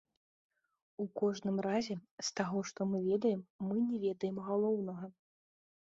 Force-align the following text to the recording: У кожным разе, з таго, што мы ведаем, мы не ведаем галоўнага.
У 1.03 1.05
кожным 1.21 1.57
разе, 1.67 1.95
з 2.29 2.33
таго, 2.41 2.59
што 2.73 2.79
мы 2.95 3.05
ведаем, 3.09 3.41
мы 3.71 3.75
не 3.89 3.97
ведаем 4.09 4.45
галоўнага. 4.53 5.05